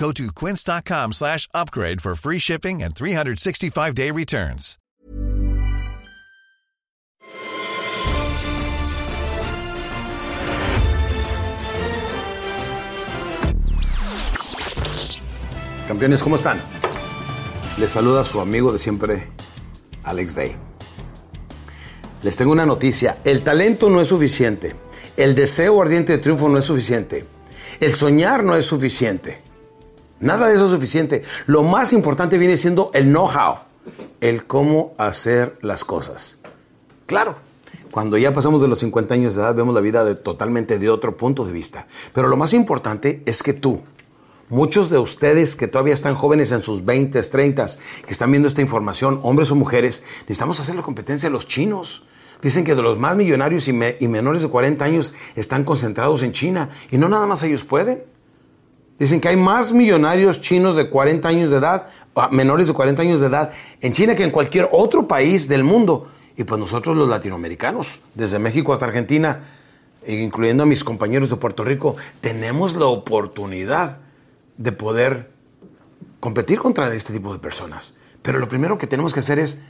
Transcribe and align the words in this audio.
Go 0.00 0.12
to 0.12 0.32
quince.com 0.32 1.12
slash 1.12 1.46
upgrade 1.52 2.00
for 2.00 2.14
free 2.14 2.38
shipping 2.38 2.82
and 2.82 2.94
365-day 2.94 4.10
returns. 4.10 4.78
Campeones, 15.86 16.22
¿cómo 16.22 16.36
están? 16.36 16.62
Les 17.76 17.90
saluda 17.90 18.24
su 18.24 18.40
amigo 18.40 18.72
de 18.72 18.78
siempre, 18.78 19.28
Alex 20.04 20.34
Day. 20.34 20.56
Les 22.22 22.38
tengo 22.38 22.52
una 22.52 22.64
noticia. 22.64 23.18
El 23.24 23.42
talento 23.42 23.90
no 23.90 24.00
es 24.00 24.08
suficiente. 24.08 24.74
El 25.18 25.34
deseo 25.34 25.82
ardiente 25.82 26.12
de 26.12 26.18
triunfo 26.18 26.48
no 26.48 26.56
es 26.56 26.64
suficiente. 26.64 27.26
El 27.80 27.92
soñar 27.92 28.44
no 28.44 28.56
es 28.56 28.64
suficiente. 28.64 29.49
Nada 30.20 30.48
de 30.48 30.54
eso 30.54 30.66
es 30.66 30.70
suficiente. 30.70 31.22
Lo 31.46 31.62
más 31.62 31.92
importante 31.92 32.38
viene 32.38 32.56
siendo 32.56 32.90
el 32.94 33.06
know-how. 33.06 33.56
El 34.20 34.46
cómo 34.46 34.92
hacer 34.98 35.58
las 35.62 35.84
cosas. 35.84 36.40
Claro, 37.06 37.36
cuando 37.90 38.16
ya 38.18 38.32
pasamos 38.32 38.60
de 38.60 38.68
los 38.68 38.78
50 38.80 39.14
años 39.14 39.34
de 39.34 39.40
edad 39.40 39.54
vemos 39.54 39.74
la 39.74 39.80
vida 39.80 40.04
de, 40.04 40.14
totalmente 40.14 40.78
de 40.78 40.90
otro 40.90 41.16
punto 41.16 41.44
de 41.44 41.52
vista. 41.52 41.86
Pero 42.12 42.28
lo 42.28 42.36
más 42.36 42.52
importante 42.52 43.22
es 43.26 43.42
que 43.42 43.52
tú, 43.52 43.82
Muchos 44.52 44.90
de 44.90 44.98
ustedes 44.98 45.54
que 45.54 45.68
todavía 45.68 45.94
están 45.94 46.16
jóvenes 46.16 46.50
en 46.50 46.60
sus 46.60 46.84
20, 46.84 47.22
30, 47.22 47.66
que 48.04 48.10
están 48.10 48.32
viendo 48.32 48.48
esta 48.48 48.60
información, 48.60 49.20
hombres 49.22 49.52
o 49.52 49.54
mujeres, 49.54 50.02
necesitamos 50.22 50.58
hacer 50.58 50.74
la 50.74 50.82
competencia 50.82 51.28
de 51.28 51.32
los 51.32 51.46
chinos. 51.46 52.02
Dicen 52.42 52.64
que 52.64 52.74
de 52.74 52.82
los 52.82 52.98
más 52.98 53.16
millonarios 53.16 53.68
y, 53.68 53.72
me- 53.72 53.96
y 54.00 54.08
menores 54.08 54.42
de 54.42 54.48
40 54.48 54.84
años 54.84 55.14
están 55.36 55.62
concentrados 55.62 56.24
en 56.24 56.32
China 56.32 56.68
y 56.90 56.98
no 56.98 57.08
nada 57.08 57.28
más 57.28 57.44
ellos 57.44 57.62
pueden. 57.62 58.02
Dicen 59.00 59.18
que 59.18 59.28
hay 59.28 59.36
más 59.36 59.72
millonarios 59.72 60.42
chinos 60.42 60.76
de 60.76 60.90
40 60.90 61.26
años 61.26 61.50
de 61.50 61.56
edad, 61.56 61.86
ah, 62.14 62.28
menores 62.30 62.66
de 62.66 62.74
40 62.74 63.00
años 63.00 63.18
de 63.18 63.28
edad, 63.28 63.50
en 63.80 63.94
China 63.94 64.14
que 64.14 64.24
en 64.24 64.30
cualquier 64.30 64.68
otro 64.72 65.08
país 65.08 65.48
del 65.48 65.64
mundo. 65.64 66.10
Y 66.36 66.44
pues 66.44 66.60
nosotros 66.60 66.98
los 66.98 67.08
latinoamericanos, 67.08 68.02
desde 68.14 68.38
México 68.38 68.74
hasta 68.74 68.84
Argentina, 68.84 69.40
incluyendo 70.06 70.64
a 70.64 70.66
mis 70.66 70.84
compañeros 70.84 71.30
de 71.30 71.36
Puerto 71.36 71.64
Rico, 71.64 71.96
tenemos 72.20 72.74
la 72.74 72.84
oportunidad 72.86 74.00
de 74.58 74.72
poder 74.72 75.30
competir 76.20 76.58
contra 76.58 76.92
este 76.94 77.14
tipo 77.14 77.32
de 77.32 77.38
personas. 77.38 77.96
Pero 78.20 78.38
lo 78.38 78.48
primero 78.48 78.76
que 78.76 78.86
tenemos 78.86 79.14
que 79.14 79.20
hacer 79.20 79.38
es, 79.38 79.62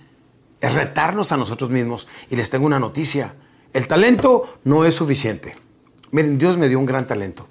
es 0.60 0.74
retarnos 0.74 1.30
a 1.30 1.36
nosotros 1.36 1.70
mismos. 1.70 2.08
Y 2.30 2.36
les 2.36 2.50
tengo 2.50 2.66
una 2.66 2.80
noticia. 2.80 3.36
El 3.72 3.86
talento 3.86 4.58
no 4.64 4.84
es 4.84 4.96
suficiente. 4.96 5.54
Miren, 6.10 6.36
Dios 6.36 6.58
me 6.58 6.68
dio 6.68 6.80
un 6.80 6.86
gran 6.86 7.06
talento. 7.06 7.46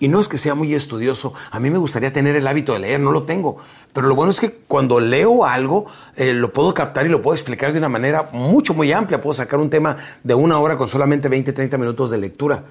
Y 0.00 0.08
no 0.08 0.18
es 0.18 0.28
que 0.28 0.38
sea 0.38 0.54
muy 0.54 0.74
estudioso. 0.74 1.34
A 1.50 1.60
mí 1.60 1.68
me 1.70 1.76
gustaría 1.76 2.10
tener 2.10 2.34
el 2.34 2.46
hábito 2.46 2.72
de 2.72 2.78
leer, 2.78 3.00
no 3.00 3.12
lo 3.12 3.24
tengo. 3.24 3.58
Pero 3.92 4.08
lo 4.08 4.14
bueno 4.14 4.30
es 4.30 4.40
que 4.40 4.50
cuando 4.50 4.98
leo 4.98 5.44
algo, 5.44 5.86
eh, 6.16 6.32
lo 6.32 6.52
puedo 6.54 6.72
captar 6.72 7.04
y 7.04 7.10
lo 7.10 7.20
puedo 7.20 7.34
explicar 7.34 7.72
de 7.72 7.78
una 7.78 7.90
manera 7.90 8.30
mucho, 8.32 8.72
muy 8.72 8.90
amplia. 8.92 9.20
Puedo 9.20 9.34
sacar 9.34 9.60
un 9.60 9.68
tema 9.68 9.98
de 10.24 10.34
una 10.34 10.58
hora 10.58 10.78
con 10.78 10.88
solamente 10.88 11.28
20, 11.28 11.52
30 11.52 11.76
minutos 11.76 12.10
de 12.10 12.16
lectura. 12.16 12.64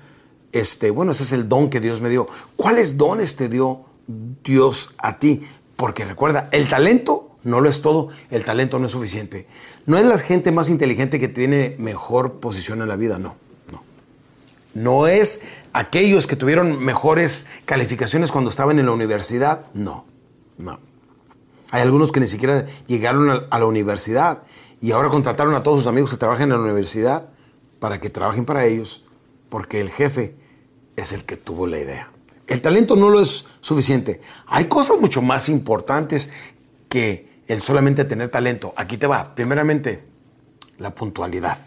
Este, 0.52 0.90
bueno, 0.90 1.12
ese 1.12 1.22
es 1.22 1.32
el 1.32 1.48
don 1.48 1.70
que 1.70 1.80
Dios 1.80 2.02
me 2.02 2.10
dio. 2.10 2.28
¿Cuáles 2.56 2.98
dones 2.98 3.36
te 3.36 3.48
dio 3.48 3.86
Dios 4.44 4.96
a 4.98 5.20
ti? 5.20 5.44
Porque 5.76 6.06
recuerda, 6.06 6.50
el 6.52 6.68
talento 6.68 7.36
no 7.44 7.62
lo 7.62 7.70
es 7.70 7.84
todo, 7.84 8.10
el 8.32 8.44
talento 8.44 8.80
no 8.80 8.88
es 8.88 8.92
suficiente. 8.92 9.46
No 9.86 10.00
es 10.00 10.06
la 10.06 10.18
gente 10.18 10.52
más 10.52 10.68
inteligente 10.70 11.20
que 11.20 11.28
tiene 11.28 11.76
mejor 11.78 12.40
posición 12.40 12.82
en 12.82 12.90
la 12.90 12.96
vida, 12.96 13.20
no. 13.20 13.36
No 14.74 15.08
es 15.08 15.42
aquellos 15.74 16.28
que 16.28 16.36
tuvieron 16.36 16.80
mejores 16.84 17.48
calificaciones 17.66 18.32
cuando 18.32 18.50
estaban 18.50 18.80
en 18.80 18.86
la 18.86 18.92
universidad. 18.92 19.66
No, 19.74 20.06
no. 20.58 20.80
Hay 21.72 21.82
algunos 21.82 22.12
que 22.12 22.20
ni 22.20 22.28
siquiera 22.28 22.66
llegaron 22.88 23.30
a, 23.50 23.60
la 23.60 23.66
universidad 23.66 24.44
y 24.82 24.92
ahora 24.92 25.10
contrataron 25.10 25.56
a 25.56 25.64
todos 25.64 25.80
sus 25.80 25.88
amigos 25.88 26.10
que 26.10 26.18
trabajan 26.18 26.52
en 26.52 26.58
la 26.58 26.64
universidad 26.64 27.30
para 27.80 28.00
que 28.00 28.10
trabajen 28.10 28.46
para 28.46 28.66
ellos, 28.66 29.06
porque 29.50 29.80
el 29.80 29.90
jefe 29.90 30.36
es 30.96 31.14
el 31.14 31.26
que 31.26 31.38
tuvo 31.38 31.68
la 31.68 31.80
idea. 31.80 32.12
El 32.48 32.62
talento 32.62 32.96
no 32.96 33.10
lo 33.10 33.22
es 33.22 33.46
suficiente. 33.62 34.22
Hay 34.48 34.66
cosas 34.66 35.00
mucho 35.00 35.22
más 35.22 35.50
importantes 35.50 36.32
que 36.88 37.30
el 37.48 37.62
solamente 37.62 38.06
tener 38.06 38.30
talento. 38.30 38.74
Aquí 38.76 38.98
te 38.98 39.06
va. 39.06 39.36
Primeramente, 39.36 40.04
la 40.80 40.96
puntualidad. 40.96 41.60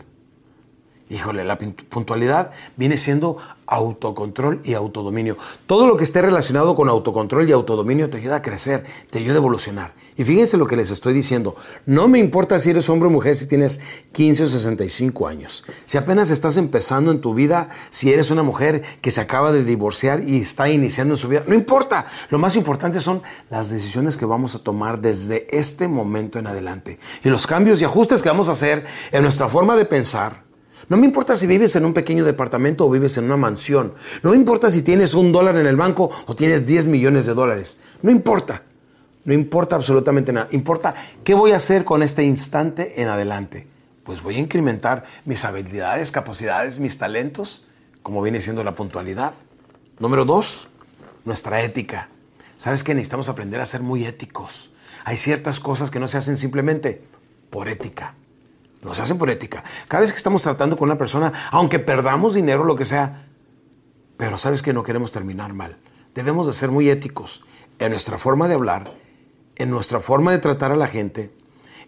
Híjole, 1.12 1.44
la 1.44 1.58
puntualidad 1.58 2.52
viene 2.78 2.96
siendo 2.96 3.36
autocontrol 3.66 4.62
y 4.64 4.72
autodominio. 4.72 5.36
Todo 5.66 5.86
lo 5.86 5.98
que 5.98 6.04
esté 6.04 6.22
relacionado 6.22 6.74
con 6.74 6.88
autocontrol 6.88 7.46
y 7.46 7.52
autodominio 7.52 8.08
te 8.08 8.16
ayuda 8.16 8.36
a 8.36 8.42
crecer, 8.42 8.84
te 9.10 9.18
ayuda 9.18 9.34
a 9.34 9.36
evolucionar. 9.36 9.92
Y 10.16 10.24
fíjense 10.24 10.56
lo 10.56 10.66
que 10.66 10.74
les 10.74 10.90
estoy 10.90 11.12
diciendo. 11.12 11.54
No 11.84 12.08
me 12.08 12.18
importa 12.18 12.58
si 12.58 12.70
eres 12.70 12.88
hombre 12.88 13.08
o 13.08 13.12
mujer, 13.12 13.36
si 13.36 13.46
tienes 13.46 13.82
15 14.12 14.44
o 14.44 14.46
65 14.46 15.28
años. 15.28 15.64
Si 15.84 15.98
apenas 15.98 16.30
estás 16.30 16.56
empezando 16.56 17.10
en 17.10 17.20
tu 17.20 17.34
vida, 17.34 17.68
si 17.90 18.10
eres 18.10 18.30
una 18.30 18.42
mujer 18.42 18.82
que 19.02 19.10
se 19.10 19.20
acaba 19.20 19.52
de 19.52 19.64
divorciar 19.64 20.22
y 20.22 20.40
está 20.40 20.70
iniciando 20.70 21.12
en 21.12 21.18
su 21.18 21.28
vida, 21.28 21.44
no 21.46 21.54
importa. 21.54 22.06
Lo 22.30 22.38
más 22.38 22.56
importante 22.56 23.00
son 23.00 23.20
las 23.50 23.68
decisiones 23.68 24.16
que 24.16 24.24
vamos 24.24 24.54
a 24.54 24.60
tomar 24.60 25.02
desde 25.02 25.46
este 25.54 25.88
momento 25.88 26.38
en 26.38 26.46
adelante. 26.46 26.98
Y 27.22 27.28
los 27.28 27.46
cambios 27.46 27.82
y 27.82 27.84
ajustes 27.84 28.22
que 28.22 28.30
vamos 28.30 28.48
a 28.48 28.52
hacer 28.52 28.86
en 29.10 29.22
nuestra 29.22 29.50
forma 29.50 29.76
de 29.76 29.84
pensar, 29.84 30.41
no 30.88 30.96
me 30.96 31.06
importa 31.06 31.36
si 31.36 31.46
vives 31.46 31.76
en 31.76 31.84
un 31.84 31.94
pequeño 31.94 32.24
departamento 32.24 32.86
o 32.86 32.90
vives 32.90 33.16
en 33.16 33.24
una 33.24 33.36
mansión. 33.36 33.94
No 34.22 34.30
me 34.30 34.36
importa 34.36 34.70
si 34.70 34.82
tienes 34.82 35.14
un 35.14 35.32
dólar 35.32 35.56
en 35.56 35.66
el 35.66 35.76
banco 35.76 36.10
o 36.26 36.34
tienes 36.34 36.66
10 36.66 36.88
millones 36.88 37.26
de 37.26 37.34
dólares. 37.34 37.78
No 38.02 38.10
importa. 38.10 38.62
No 39.24 39.32
importa 39.32 39.76
absolutamente 39.76 40.32
nada. 40.32 40.48
Importa 40.50 40.94
qué 41.22 41.34
voy 41.34 41.52
a 41.52 41.56
hacer 41.56 41.84
con 41.84 42.02
este 42.02 42.24
instante 42.24 43.00
en 43.00 43.08
adelante. 43.08 43.68
Pues 44.02 44.22
voy 44.22 44.36
a 44.36 44.40
incrementar 44.40 45.04
mis 45.24 45.44
habilidades, 45.44 46.10
capacidades, 46.10 46.80
mis 46.80 46.98
talentos, 46.98 47.64
como 48.02 48.20
viene 48.20 48.40
siendo 48.40 48.64
la 48.64 48.74
puntualidad. 48.74 49.32
Número 50.00 50.24
dos, 50.24 50.68
nuestra 51.24 51.62
ética. 51.62 52.08
¿Sabes 52.56 52.82
que 52.82 52.94
necesitamos 52.94 53.28
aprender 53.28 53.60
a 53.60 53.66
ser 53.66 53.80
muy 53.80 54.04
éticos? 54.04 54.72
Hay 55.04 55.16
ciertas 55.16 55.60
cosas 55.60 55.90
que 55.90 56.00
no 56.00 56.08
se 56.08 56.18
hacen 56.18 56.36
simplemente 56.36 57.02
por 57.50 57.68
ética. 57.68 58.14
No 58.82 58.94
se 58.94 59.02
hacen 59.02 59.16
por 59.16 59.30
ética. 59.30 59.62
Cada 59.88 60.00
vez 60.00 60.10
que 60.10 60.16
estamos 60.16 60.42
tratando 60.42 60.76
con 60.76 60.88
una 60.88 60.98
persona, 60.98 61.32
aunque 61.52 61.78
perdamos 61.78 62.34
dinero, 62.34 62.64
lo 62.64 62.74
que 62.76 62.84
sea, 62.84 63.26
pero 64.16 64.38
sabes 64.38 64.60
que 64.60 64.72
no 64.72 64.82
queremos 64.82 65.12
terminar 65.12 65.54
mal. 65.54 65.78
Debemos 66.14 66.46
de 66.46 66.52
ser 66.52 66.70
muy 66.70 66.90
éticos 66.90 67.44
en 67.78 67.90
nuestra 67.90 68.18
forma 68.18 68.48
de 68.48 68.54
hablar, 68.54 68.92
en 69.56 69.70
nuestra 69.70 70.00
forma 70.00 70.32
de 70.32 70.38
tratar 70.38 70.72
a 70.72 70.76
la 70.76 70.88
gente, 70.88 71.32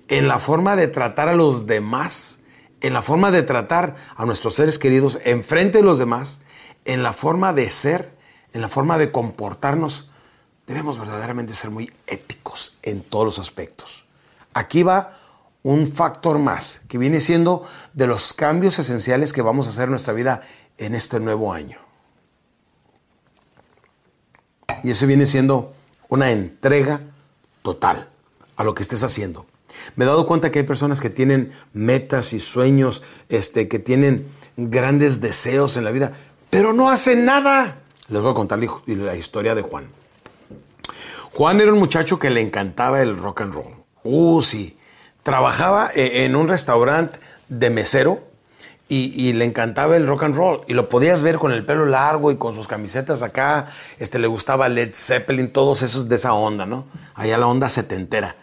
en 0.08 0.28
la 0.28 0.38
forma 0.38 0.76
de 0.76 0.86
tratar 0.86 1.28
a 1.28 1.34
los 1.34 1.66
demás, 1.66 2.44
en 2.80 2.92
la 2.92 3.02
forma 3.02 3.32
de 3.32 3.42
tratar 3.42 3.96
a 4.16 4.24
nuestros 4.24 4.54
seres 4.54 4.78
queridos 4.78 5.18
enfrente 5.24 5.78
de 5.78 5.84
los 5.84 5.98
demás, 5.98 6.42
en 6.84 7.02
la 7.02 7.12
forma 7.12 7.52
de 7.52 7.70
ser, 7.70 8.16
en 8.52 8.60
la 8.60 8.68
forma 8.68 8.98
de 8.98 9.10
comportarnos. 9.10 10.10
Debemos 10.66 10.98
verdaderamente 10.98 11.54
ser 11.54 11.70
muy 11.70 11.92
éticos 12.06 12.78
en 12.82 13.02
todos 13.02 13.24
los 13.24 13.38
aspectos. 13.38 14.04
Aquí 14.54 14.82
va 14.82 15.18
un 15.64 15.86
factor 15.86 16.38
más, 16.38 16.82
que 16.88 16.98
viene 16.98 17.20
siendo 17.20 17.64
de 17.94 18.06
los 18.06 18.34
cambios 18.34 18.78
esenciales 18.78 19.32
que 19.32 19.40
vamos 19.42 19.66
a 19.66 19.70
hacer 19.70 19.84
en 19.84 19.90
nuestra 19.90 20.12
vida 20.12 20.42
en 20.76 20.94
este 20.94 21.18
nuevo 21.18 21.52
año. 21.52 21.78
Y 24.82 24.90
eso 24.90 25.06
viene 25.06 25.24
siendo 25.24 25.72
una 26.08 26.30
entrega 26.30 27.00
total 27.62 28.10
a 28.56 28.64
lo 28.64 28.74
que 28.74 28.82
estés 28.82 29.02
haciendo. 29.02 29.46
Me 29.96 30.04
he 30.04 30.08
dado 30.08 30.26
cuenta 30.26 30.52
que 30.52 30.58
hay 30.58 30.66
personas 30.66 31.00
que 31.00 31.08
tienen 31.08 31.52
metas 31.72 32.34
y 32.34 32.40
sueños, 32.40 33.02
este, 33.30 33.66
que 33.66 33.78
tienen 33.78 34.28
grandes 34.58 35.22
deseos 35.22 35.78
en 35.78 35.84
la 35.84 35.92
vida, 35.92 36.12
pero 36.50 36.74
no 36.74 36.90
hacen 36.90 37.24
nada. 37.24 37.80
Les 38.08 38.20
voy 38.20 38.32
a 38.32 38.34
contar 38.34 38.60
la 38.86 39.16
historia 39.16 39.54
de 39.54 39.62
Juan. 39.62 39.88
Juan 41.32 41.58
era 41.62 41.72
un 41.72 41.78
muchacho 41.78 42.18
que 42.18 42.28
le 42.28 42.42
encantaba 42.42 43.00
el 43.00 43.16
rock 43.16 43.40
and 43.40 43.54
roll. 43.54 43.74
Uh, 44.02 44.42
sí. 44.42 44.76
Trabajaba 45.24 45.90
eh, 45.94 46.24
en 46.24 46.36
un 46.36 46.48
restaurante 46.48 47.18
de 47.48 47.70
mesero 47.70 48.22
y, 48.88 49.32
le 49.32 49.44
encantaba 49.44 49.96
el 49.96 50.06
rock 50.06 50.24
and 50.24 50.36
roll. 50.36 50.60
Y 50.68 50.74
lo 50.74 50.88
podías 50.88 51.22
ver 51.22 51.38
con 51.38 51.50
el 51.50 51.64
pelo 51.64 51.86
largo 51.86 52.30
y 52.30 52.36
con 52.36 52.54
sus 52.54 52.68
camisetas 52.68 53.22
acá. 53.22 53.66
Este, 53.98 54.18
le 54.18 54.28
gustaba 54.28 54.68
Led 54.68 54.90
Zeppelin, 54.94 55.50
todos 55.50 55.82
esos 55.82 56.08
de 56.08 56.14
esa 56.14 56.34
onda, 56.34 56.66
¿no? 56.66 56.84
Allá 57.14 57.38
la 57.38 57.46
onda 57.46 57.68
setentera. 57.68 58.36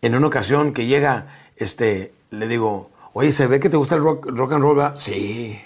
En 0.00 0.14
una 0.14 0.28
ocasión 0.28 0.72
que 0.72 0.86
llega, 0.86 1.26
este, 1.56 2.12
le 2.30 2.46
digo, 2.46 2.90
oye, 3.12 3.32
¿se 3.32 3.46
ve 3.46 3.60
que 3.60 3.68
te 3.68 3.76
gusta 3.76 3.96
el 3.96 4.02
rock, 4.02 4.26
rock 4.30 4.52
and 4.52 4.62
roll? 4.62 4.96
Sí. 4.96 5.60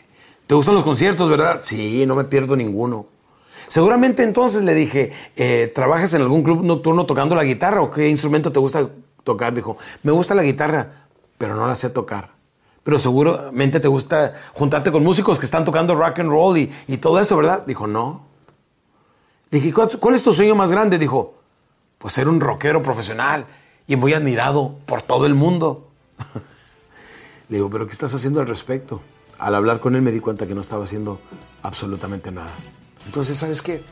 ¿Te 0.47 0.55
gustan 0.55 0.75
los 0.75 0.85
conciertos, 0.85 1.29
verdad? 1.29 1.61
Sí, 1.63 2.05
no 2.07 2.17
me 2.17 2.25
pierdo 2.25 2.57
ninguno. 2.57 3.07
Seguramente 3.69 4.23
entonces 4.23 4.63
le 4.63 4.75
dije, 4.75 5.13
eh, 5.37 5.71
¿trabajas 5.75 6.13
en 6.15 6.23
algún 6.23 6.43
club 6.43 6.65
nocturno 6.65 7.07
tocando 7.07 7.35
la 7.35 7.45
guitarra 7.45 7.83
o 7.83 7.91
qué 7.91 8.09
instrumento 8.09 8.53
te 8.53 8.59
gusta 8.59 8.89
tocar? 9.25 9.55
Dijo, 9.55 9.77
me 10.03 10.13
gusta 10.13 10.35
la 10.35 10.43
guitarra, 10.43 11.07
pero 11.39 11.55
no 11.57 11.67
la 11.67 11.75
sé 11.75 11.91
tocar 11.91 12.33
pero 12.83 12.99
seguramente 12.99 13.81
te 13.81 13.89
gusta 13.89 14.35
juntarte 14.55 14.91
con 14.91 15.05
músicos 15.05 15.39
que 15.39 15.45
están 15.45 15.65
tocando 15.65 15.95
rock 15.95 16.19
and 16.19 16.31
roll 16.31 16.59
y, 16.59 16.97
todo 16.99 17.21
esto, 17.21 17.37
¿verdad? 17.37 17.65
Dijo, 17.67 17.87
no. 17.87 18.27
dije, 19.51 19.73
¿cuál 19.73 20.15
es 20.15 20.23
tu 20.23 20.33
sueño 20.33 20.55
más 20.55 20.73
grande? 20.73 20.99
Dijo, 20.99 21.35
pues 21.99 22.15
ser 22.15 22.29
un 22.29 22.41
rockero 22.41 22.83
profesional 22.83 23.47
y 23.87 23.97
muy 23.97 24.15
admirado 24.15 24.77
por 24.87 25.03
todo 25.03 25.27
el 25.27 25.35
mundo. 25.35 25.89
Le 27.49 27.59
digo, 27.59 27.71
¿pero 27.71 27.87
qué 27.87 27.93
estás 27.93 28.15
haciendo 28.15 28.41
al 28.41 28.49
respecto? 28.49 29.01
Al 29.39 29.55
hablar 29.55 29.79
con 29.79 29.95
él 29.95 30.03
me 30.03 30.11
di 30.11 30.21
cuenta 30.21 30.47
que 30.47 30.55
no 30.55 30.61
estaba 30.61 30.85
haciendo 30.85 31.21
absolutamente 31.63 32.33
nada. 32.33 32.51
Entonces, 33.07 33.37
¿sabes 33.39 33.63
qué? 33.63 33.85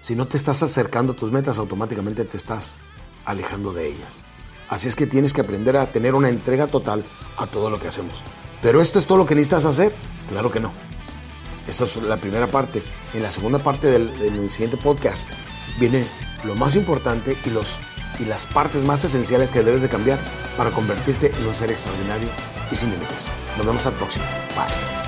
Si 0.00 0.14
no 0.14 0.28
te 0.28 0.36
estás 0.36 0.62
acercando 0.62 1.14
a 1.14 1.16
tus 1.16 1.32
metas, 1.32 1.58
automáticamente 1.58 2.24
te 2.24 2.36
estás 2.36 2.76
alejando 3.24 3.72
de 3.72 3.88
ellas. 3.88 4.24
Así 4.68 4.88
es 4.88 4.96
que 4.96 5.06
tienes 5.06 5.32
que 5.32 5.40
aprender 5.40 5.76
a 5.76 5.90
tener 5.90 6.14
una 6.14 6.28
entrega 6.28 6.66
total 6.66 7.04
a 7.36 7.46
todo 7.46 7.70
lo 7.70 7.78
que 7.78 7.88
hacemos. 7.88 8.22
¿Pero 8.60 8.80
esto 8.80 8.98
es 8.98 9.06
todo 9.06 9.18
lo 9.18 9.26
que 9.26 9.34
necesitas 9.34 9.64
hacer? 9.64 9.94
Claro 10.28 10.50
que 10.50 10.60
no. 10.60 10.72
Esa 11.66 11.84
es 11.84 11.96
la 11.96 12.16
primera 12.16 12.46
parte. 12.46 12.82
En 13.14 13.22
la 13.22 13.30
segunda 13.30 13.58
parte 13.60 13.86
del, 13.86 14.50
siguiente 14.50 14.76
podcast 14.76 15.30
viene 15.78 16.06
lo 16.44 16.54
más 16.54 16.76
importante 16.76 17.36
y, 17.44 17.50
los, 17.50 17.78
y 18.18 18.24
las 18.24 18.46
partes 18.46 18.84
más 18.84 19.04
esenciales 19.04 19.50
que 19.50 19.62
debes 19.62 19.82
de 19.82 19.88
cambiar 19.88 20.18
para 20.56 20.70
convertirte 20.70 21.30
en 21.38 21.46
un 21.46 21.54
ser 21.54 21.70
extraordinario 21.70 22.28
y 22.70 22.76
sin 22.76 22.90
límites. 22.90 23.28
Nos 23.56 23.66
vemos 23.66 23.86
al 23.86 23.94
próximo. 23.94 24.24
Bye. 24.54 25.07